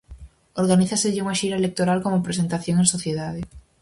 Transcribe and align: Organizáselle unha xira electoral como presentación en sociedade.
Organizáselle 0.63 1.23
unha 1.25 1.37
xira 1.41 1.59
electoral 1.61 1.99
como 2.05 2.25
presentación 2.27 2.75
en 2.79 2.87
sociedade. 2.95 3.41